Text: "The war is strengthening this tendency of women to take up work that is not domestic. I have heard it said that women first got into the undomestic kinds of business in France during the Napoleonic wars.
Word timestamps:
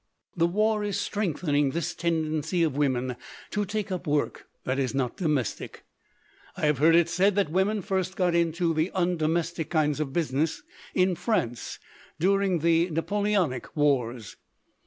"The 0.35 0.47
war 0.47 0.83
is 0.83 0.99
strengthening 0.99 1.69
this 1.69 1.93
tendency 1.93 2.63
of 2.63 2.75
women 2.75 3.17
to 3.51 3.65
take 3.65 3.91
up 3.91 4.07
work 4.07 4.47
that 4.63 4.79
is 4.79 4.95
not 4.95 5.15
domestic. 5.15 5.83
I 6.57 6.65
have 6.65 6.79
heard 6.79 6.95
it 6.95 7.07
said 7.07 7.35
that 7.35 7.51
women 7.51 7.83
first 7.83 8.15
got 8.15 8.33
into 8.33 8.73
the 8.73 8.89
undomestic 8.95 9.69
kinds 9.69 9.99
of 9.99 10.11
business 10.11 10.63
in 10.95 11.13
France 11.13 11.77
during 12.19 12.61
the 12.61 12.89
Napoleonic 12.89 13.75
wars. 13.75 14.37